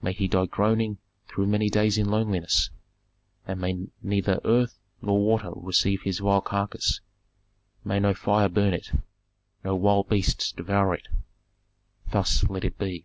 [0.00, 0.96] May he die groaning
[1.28, 2.70] through many days in loneliness,
[3.46, 7.02] and may neither earth nor water receive his vile carcass,
[7.84, 8.92] may no fire burn it,
[9.62, 11.08] no wild beasts devour it!"
[12.10, 13.04] "Thus let it be!"